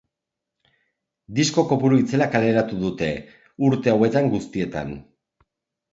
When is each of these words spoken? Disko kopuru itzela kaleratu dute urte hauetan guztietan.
Disko 1.39 1.65
kopuru 1.73 1.99
itzela 2.03 2.29
kaleratu 2.37 2.79
dute 2.85 3.11
urte 3.71 3.93
hauetan 3.95 4.33
guztietan. 4.37 4.95